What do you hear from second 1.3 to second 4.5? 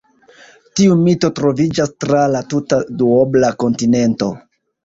troviĝas tra la tuta duobla kontinento.